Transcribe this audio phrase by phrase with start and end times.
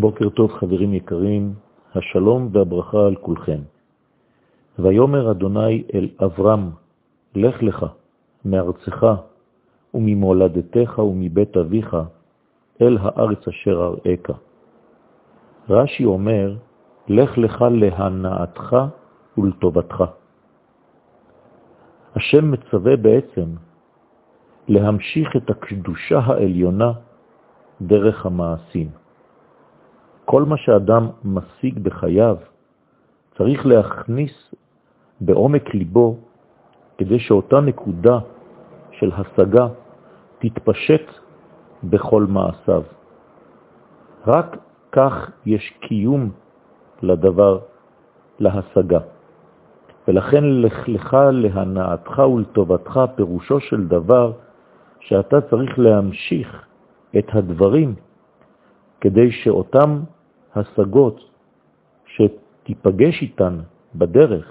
[0.00, 1.54] בוקר טוב חברים יקרים,
[1.94, 3.58] השלום והברכה על כולכם.
[4.78, 6.70] ויומר אדוני אל אברהם,
[7.34, 7.86] לך לך
[8.44, 9.06] מארצך
[9.94, 11.96] וממולדתך ומבית אביך
[12.82, 14.38] אל הארץ אשר אראך.
[15.68, 16.56] רש"י אומר,
[17.08, 18.76] לך לך להנאתך
[19.38, 20.04] ולטובתך.
[22.16, 23.48] השם מצווה בעצם
[24.68, 26.92] להמשיך את הקדושה העליונה
[27.80, 29.01] דרך המעשים.
[30.24, 32.36] כל מה שאדם משיג בחייו
[33.36, 34.54] צריך להכניס
[35.20, 36.16] בעומק ליבו
[36.98, 38.18] כדי שאותה נקודה
[38.90, 39.66] של השגה
[40.38, 41.06] תתפשט
[41.84, 42.82] בכל מעשיו.
[44.26, 44.56] רק
[44.92, 46.30] כך יש קיום
[47.02, 47.58] לדבר,
[48.38, 49.00] להשגה.
[50.08, 50.44] ולכן
[50.86, 54.32] לך להנאתך ולטובתך פירושו של דבר
[55.00, 56.66] שאתה צריך להמשיך
[57.18, 57.94] את הדברים
[59.02, 60.00] כדי שאותם
[60.54, 61.20] השגות
[62.06, 63.58] שתיפגש איתן
[63.94, 64.46] בדרך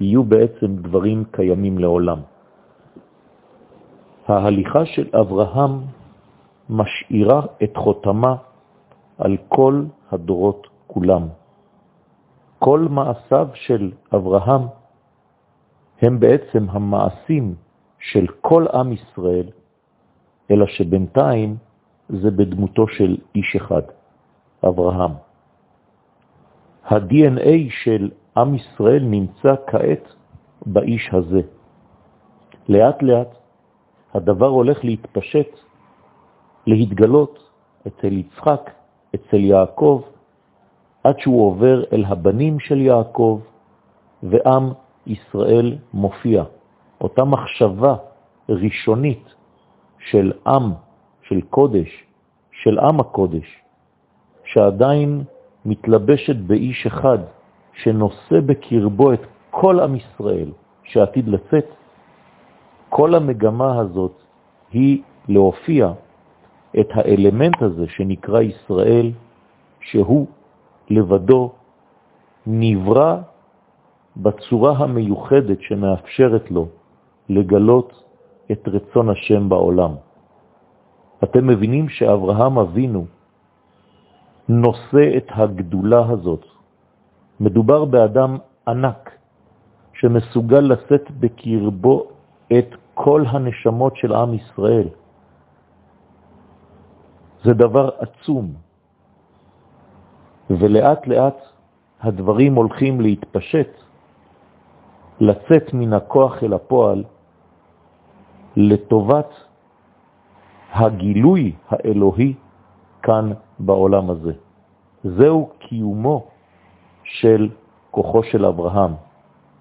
[0.00, 2.20] יהיו בעצם דברים קיימים לעולם.
[4.26, 5.72] ההליכה של אברהם
[6.70, 8.36] משאירה את חותמה
[9.18, 11.28] על כל הדורות כולם.
[12.58, 14.62] כל מעשיו של אברהם
[16.02, 17.54] הם בעצם המעשים
[17.98, 19.48] של כל עם ישראל,
[20.50, 21.56] אלא שבינתיים
[22.08, 23.82] זה בדמותו של איש אחד,
[24.64, 25.12] אברהם.
[26.84, 30.08] ה-DNA של עם ישראל נמצא כעת
[30.66, 31.40] באיש הזה.
[32.68, 33.28] לאט לאט
[34.14, 35.50] הדבר הולך להתפשט,
[36.66, 37.50] להתגלות
[37.86, 38.70] אצל יצחק,
[39.14, 40.02] אצל יעקב,
[41.04, 43.40] עד שהוא עובר אל הבנים של יעקב,
[44.22, 44.64] ועם
[45.06, 46.44] ישראל מופיע.
[47.00, 47.96] אותה מחשבה
[48.48, 49.34] ראשונית
[49.98, 50.72] של עם,
[51.28, 52.04] של קודש,
[52.52, 53.62] של עם הקודש,
[54.44, 55.22] שעדיין
[55.64, 57.18] מתלבשת באיש אחד,
[57.72, 59.20] שנושא בקרבו את
[59.50, 60.50] כל עם ישראל
[60.84, 61.66] שעתיד לצאת,
[62.88, 64.12] כל המגמה הזאת
[64.72, 65.92] היא להופיע
[66.80, 69.12] את האלמנט הזה שנקרא ישראל,
[69.80, 70.26] שהוא
[70.90, 71.52] לבדו
[72.46, 73.16] נברא
[74.16, 76.68] בצורה המיוחדת שמאפשרת לו
[77.28, 78.02] לגלות
[78.52, 80.07] את רצון השם בעולם.
[81.24, 83.06] אתם מבינים שאברהם אבינו
[84.48, 86.44] נושא את הגדולה הזאת.
[87.40, 89.10] מדובר באדם ענק
[89.92, 92.06] שמסוגל לשאת בקרבו
[92.58, 94.88] את כל הנשמות של עם ישראל.
[97.44, 98.54] זה דבר עצום.
[100.50, 101.38] ולאט לאט
[102.00, 103.70] הדברים הולכים להתפשט,
[105.20, 107.04] לצאת מן הכוח אל הפועל
[108.56, 109.47] לטובת
[110.78, 112.34] הגילוי האלוהי
[113.02, 114.32] כאן בעולם הזה.
[115.04, 116.26] זהו קיומו
[117.04, 117.48] של
[117.90, 118.94] כוחו של אברהם.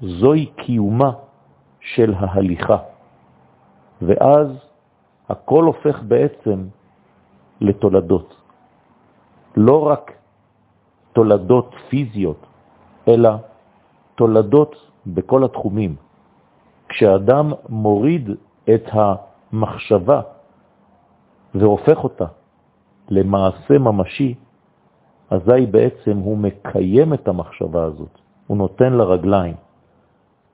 [0.00, 1.12] זוהי קיומה
[1.80, 2.78] של ההליכה.
[4.02, 4.48] ואז
[5.28, 6.64] הכל הופך בעצם
[7.60, 8.34] לתולדות.
[9.56, 10.12] לא רק
[11.12, 12.46] תולדות פיזיות,
[13.08, 13.30] אלא
[14.14, 15.96] תולדות בכל התחומים.
[16.88, 18.30] כשאדם מוריד
[18.74, 20.20] את המחשבה
[21.54, 22.26] והופך אותה
[23.08, 24.34] למעשה ממשי,
[25.30, 29.54] אזי בעצם הוא מקיים את המחשבה הזאת, הוא נותן לרגליים.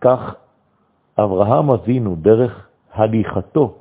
[0.00, 0.34] כך
[1.18, 3.74] אברהם אבינו, דרך הליכתו,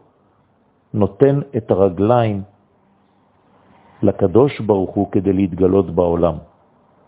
[0.93, 2.43] נותן את הרגליים
[4.01, 6.35] לקדוש ברוך הוא כדי להתגלות בעולם.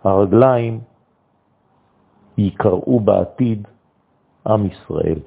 [0.04, 0.80] הרגליים
[2.38, 3.68] יקראו בעתיד
[4.48, 5.20] עם ישראל.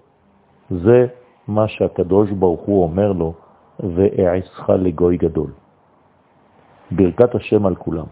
[0.71, 1.07] זה
[1.49, 3.35] מה שהקדוש ברוך הוא אומר לו,
[3.95, 5.51] ואעשך לגוי גדול.
[6.91, 8.07] ברכת השם על כולם.